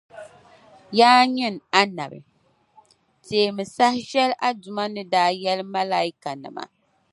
[0.99, 2.19] Yaa nyini Annabi!
[3.25, 6.63] Teemi saha shεli a Duuma ni daa yεli Malaaikanima.